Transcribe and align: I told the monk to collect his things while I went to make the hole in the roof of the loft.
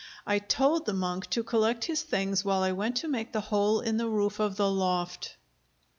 I 0.25 0.39
told 0.39 0.87
the 0.87 0.95
monk 0.95 1.29
to 1.29 1.43
collect 1.43 1.85
his 1.85 2.01
things 2.01 2.43
while 2.43 2.63
I 2.63 2.71
went 2.71 2.97
to 2.97 3.07
make 3.07 3.33
the 3.33 3.39
hole 3.39 3.81
in 3.81 3.97
the 3.97 4.09
roof 4.09 4.39
of 4.39 4.55
the 4.57 4.67
loft. 4.67 5.37